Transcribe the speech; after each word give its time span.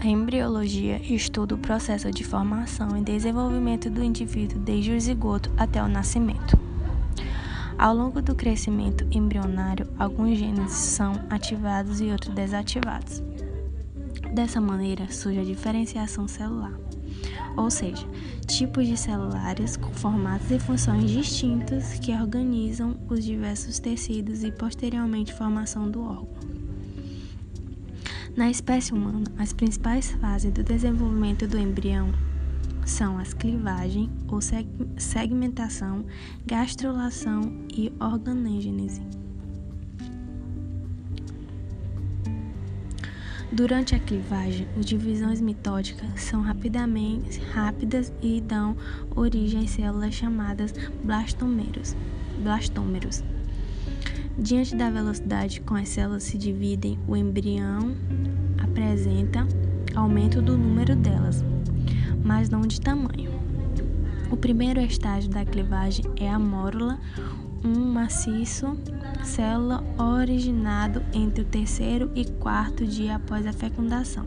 A 0.00 0.06
embriologia 0.06 1.00
estuda 1.12 1.56
o 1.56 1.58
processo 1.58 2.08
de 2.12 2.22
formação 2.22 2.96
e 2.96 3.02
desenvolvimento 3.02 3.90
do 3.90 4.00
indivíduo 4.00 4.60
desde 4.60 4.92
o 4.92 5.00
zigoto 5.00 5.50
até 5.56 5.82
o 5.82 5.88
nascimento. 5.88 6.56
Ao 7.76 7.92
longo 7.94 8.22
do 8.22 8.32
crescimento 8.32 9.04
embrionário, 9.10 9.88
alguns 9.98 10.38
genes 10.38 10.70
são 10.70 11.12
ativados 11.28 12.00
e 12.00 12.12
outros 12.12 12.32
desativados. 12.32 13.20
Dessa 14.32 14.60
maneira 14.60 15.10
surge 15.10 15.40
a 15.40 15.44
diferenciação 15.44 16.28
celular, 16.28 16.78
ou 17.56 17.70
seja, 17.70 18.06
tipos 18.46 18.86
de 18.86 18.96
celulares 18.96 19.76
com 19.76 19.92
formatos 19.92 20.50
e 20.50 20.58
funções 20.58 21.10
distintas 21.10 21.94
que 21.98 22.12
organizam 22.12 22.96
os 23.08 23.24
diversos 23.24 23.78
tecidos 23.78 24.44
e 24.44 24.50
posteriormente 24.50 25.32
formação 25.32 25.90
do 25.90 26.02
órgão. 26.02 26.28
Na 28.36 28.48
espécie 28.50 28.92
humana, 28.92 29.24
as 29.36 29.52
principais 29.52 30.12
fases 30.12 30.52
do 30.52 30.62
desenvolvimento 30.62 31.46
do 31.46 31.58
embrião 31.58 32.12
são 32.86 33.18
as 33.18 33.34
clivagem 33.34 34.08
ou 34.28 34.40
segmentação, 34.96 36.04
gastrulação 36.46 37.52
e 37.70 37.92
organogênese. 38.00 39.27
Durante 43.50 43.94
a 43.94 43.98
clivagem, 43.98 44.68
as 44.78 44.84
divisões 44.84 45.40
mitóticas 45.40 46.20
são 46.20 46.42
rapidamente 46.42 47.40
rápidas 47.40 48.12
e 48.20 48.42
dão 48.42 48.76
origem 49.16 49.64
a 49.64 49.66
células 49.66 50.14
chamadas 50.14 50.74
blastômeros. 51.02 51.96
blastômeros. 52.42 53.24
Diante 54.38 54.76
da 54.76 54.90
velocidade 54.90 55.62
com 55.62 55.74
as 55.74 55.88
células 55.88 56.24
se 56.24 56.36
dividem, 56.36 56.98
o 57.08 57.16
embrião 57.16 57.96
apresenta 58.62 59.46
aumento 59.94 60.42
do 60.42 60.56
número 60.56 60.94
delas, 60.94 61.42
mas 62.22 62.50
não 62.50 62.60
de 62.60 62.78
tamanho. 62.80 63.47
O 64.30 64.36
primeiro 64.36 64.80
estágio 64.80 65.30
da 65.30 65.44
clivagem 65.44 66.04
é 66.16 66.28
a 66.28 66.38
mórula, 66.38 66.98
um 67.64 67.92
maciço 67.92 68.78
célula 69.24 69.82
originado 69.98 71.02
entre 71.12 71.42
o 71.42 71.46
terceiro 71.46 72.10
e 72.14 72.24
quarto 72.24 72.86
dia 72.86 73.16
após 73.16 73.46
a 73.46 73.52
fecundação. 73.52 74.26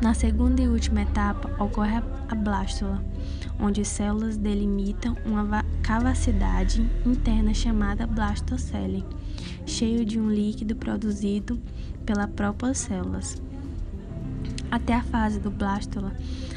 Na 0.00 0.14
segunda 0.14 0.62
e 0.62 0.68
última 0.68 1.02
etapa 1.02 1.62
ocorre 1.62 2.02
a 2.28 2.34
blástula, 2.34 3.04
onde 3.58 3.84
células 3.84 4.38
delimitam 4.38 5.14
uma 5.26 5.62
cavidade 5.82 6.88
interna 7.04 7.52
chamada 7.52 8.06
blastocele, 8.06 9.04
cheio 9.66 10.04
de 10.04 10.18
um 10.18 10.30
líquido 10.30 10.74
produzido 10.74 11.60
pelas 12.06 12.30
próprias 12.30 12.78
células. 12.78 13.42
Até 14.70 14.94
a 14.94 15.02
fase 15.02 15.40
do 15.40 15.50
blástula, 15.50 16.12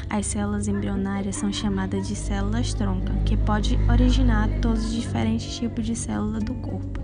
as 0.09 0.27
células 0.27 0.67
embrionárias 0.67 1.35
são 1.35 1.51
chamadas 1.51 2.07
de 2.07 2.15
células 2.15 2.73
tronca, 2.73 3.13
que 3.25 3.35
pode 3.35 3.77
originar 3.91 4.47
todos 4.61 4.85
os 4.85 4.93
diferentes 4.93 5.57
tipos 5.57 5.85
de 5.85 5.95
célula 5.95 6.39
do 6.39 6.53
corpo. 6.55 7.01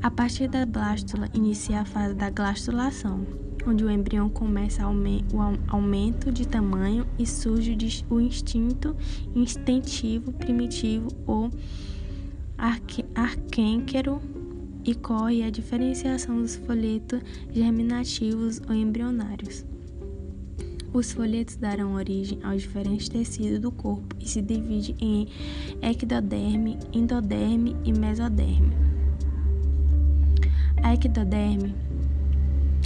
A 0.00 0.10
partir 0.10 0.46
da 0.46 0.64
blástula 0.64 1.28
inicia 1.34 1.80
a 1.80 1.84
fase 1.84 2.14
da 2.14 2.30
glastulação, 2.30 3.26
onde 3.66 3.84
o 3.84 3.90
embrião 3.90 4.28
começa 4.28 4.86
o 4.86 4.92
aumento 5.66 6.30
de 6.30 6.46
tamanho 6.46 7.04
e 7.18 7.26
surge 7.26 7.76
o 8.08 8.20
instinto 8.20 8.94
instintivo 9.34 10.32
primitivo 10.32 11.08
ou 11.26 11.50
arquênquero 13.16 14.20
e 14.86 14.94
corre 14.94 15.42
a 15.42 15.50
diferenciação 15.50 16.40
dos 16.40 16.54
folhetos 16.54 17.20
germinativos 17.52 18.60
ou 18.68 18.74
embrionários. 18.74 19.64
Os 20.92 21.12
folhetos 21.12 21.56
darão 21.56 21.94
origem 21.94 22.38
aos 22.42 22.62
diferentes 22.62 23.08
tecidos 23.08 23.58
do 23.58 23.70
corpo 23.70 24.16
e 24.20 24.28
se 24.28 24.40
dividem 24.40 24.96
em 25.00 25.28
ectoderme, 25.82 26.78
endoderme 26.92 27.76
e 27.84 27.92
mesoderme. 27.92 28.72
A 30.82 30.94
ectoderme 30.94 31.74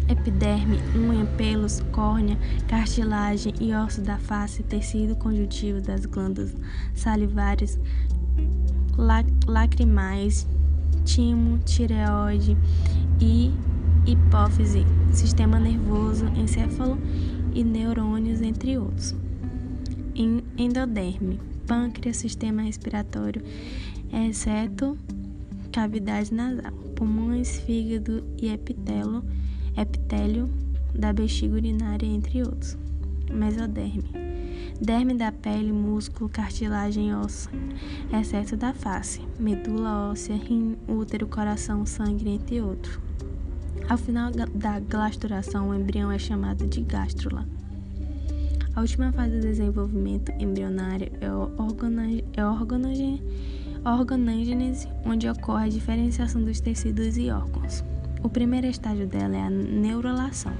epiderme, 0.08 0.78
unha, 0.96 1.24
pelos, 1.36 1.80
córnea, 1.92 2.36
cartilagem 2.66 3.54
e 3.60 3.72
ossos 3.72 4.02
da 4.02 4.18
face, 4.18 4.62
tecido 4.64 5.14
conjuntivo 5.14 5.80
das 5.80 6.04
glândulas 6.04 6.56
salivares, 6.94 7.78
lacrimais, 9.46 10.48
timo, 11.04 11.58
tireoide 11.58 12.56
e 13.20 13.52
hipófise, 14.06 14.84
sistema 15.12 15.58
nervoso, 15.58 16.26
encéfalo 16.36 16.98
e 17.54 17.62
neurônios, 17.64 18.40
entre 18.40 18.78
outros. 18.78 19.14
Endoderme, 20.58 21.40
pâncreas, 21.66 22.16
sistema 22.16 22.62
respiratório, 22.62 23.42
exceto 24.12 24.98
cavidade 25.72 26.34
nasal, 26.34 26.72
pulmões, 26.96 27.60
fígado 27.60 28.24
e 28.40 28.48
epitélio, 28.48 29.22
epitélio 29.76 30.50
da 30.94 31.12
bexiga 31.12 31.54
urinária, 31.54 32.06
entre 32.06 32.42
outros. 32.42 32.76
Mesoderme, 33.32 34.02
derme 34.80 35.14
da 35.14 35.32
pele, 35.32 35.72
músculo, 35.72 36.28
cartilagem 36.28 37.14
óssea, 37.14 37.50
exceto 38.12 38.56
da 38.56 38.74
face, 38.74 39.20
medula 39.38 40.10
óssea, 40.10 40.36
rim, 40.36 40.76
útero, 40.86 41.26
coração, 41.26 41.86
sangue, 41.86 42.28
entre 42.28 42.60
outros. 42.60 42.98
Ao 43.88 43.96
final 43.96 44.30
da 44.30 44.78
glasturação, 44.78 45.70
o 45.70 45.74
embrião 45.74 46.12
é 46.12 46.18
chamado 46.18 46.66
de 46.66 46.80
gástrula. 46.82 47.46
A 48.74 48.80
última 48.80 49.10
fase 49.12 49.36
do 49.36 49.40
desenvolvimento 49.40 50.30
embrionário 50.38 51.10
é 51.20 51.26
a 52.40 52.46
organogênese, 53.92 54.88
onde 55.04 55.28
ocorre 55.28 55.64
a 55.64 55.68
diferenciação 55.68 56.44
dos 56.44 56.60
tecidos 56.60 57.16
e 57.16 57.30
órgãos. 57.30 57.82
O 58.22 58.28
primeiro 58.28 58.66
estágio 58.66 59.06
dela 59.06 59.36
é 59.36 59.42
a 59.42 59.50
neurulação, 59.50 60.52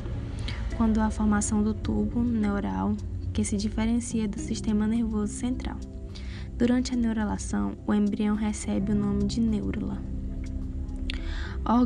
quando 0.76 0.98
a 0.98 1.10
formação 1.10 1.62
do 1.62 1.72
tubo 1.72 2.22
neural 2.22 2.96
que 3.40 3.44
se 3.46 3.56
diferencia 3.56 4.28
do 4.28 4.38
sistema 4.38 4.86
nervoso 4.86 5.32
central. 5.32 5.78
Durante 6.58 6.92
a 6.92 6.96
neurulação, 6.96 7.72
o 7.86 7.94
embrião 7.94 8.36
recebe 8.36 8.92
o 8.92 8.94
nome 8.94 9.24
de 9.24 9.40
neurula. 9.40 9.96
A 11.64 11.80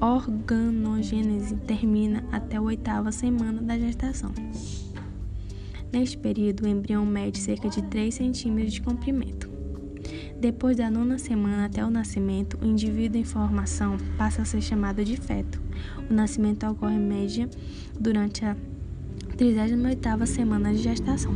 organogênese 0.00 1.56
termina 1.56 2.24
até 2.32 2.56
a 2.56 2.62
oitava 2.62 3.12
semana 3.12 3.60
da 3.60 3.78
gestação. 3.78 4.32
Neste 5.92 6.16
período, 6.16 6.64
o 6.64 6.68
embrião 6.68 7.04
mede 7.04 7.36
cerca 7.36 7.68
de 7.68 7.82
3 7.82 8.14
centímetros 8.14 8.72
de 8.72 8.80
comprimento. 8.80 9.50
Depois 10.40 10.78
da 10.78 10.90
nona 10.90 11.18
semana 11.18 11.66
até 11.66 11.84
o 11.84 11.90
nascimento, 11.90 12.56
o 12.62 12.64
indivíduo 12.64 13.20
em 13.20 13.24
formação 13.24 13.98
passa 14.16 14.40
a 14.40 14.46
ser 14.46 14.62
chamado 14.62 15.04
de 15.04 15.18
feto. 15.18 15.60
O 16.08 16.14
nascimento 16.14 16.66
ocorre 16.66 16.94
em 16.94 16.98
média 16.98 17.46
durante 18.00 18.42
a 18.46 18.56
38ª 19.38 20.26
semana 20.26 20.72
de 20.72 20.82
gestação. 20.82 21.32